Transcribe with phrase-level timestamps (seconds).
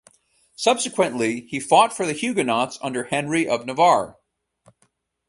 [0.55, 4.17] Subsequently, he fought for the Huguenots under Henry of Navarre.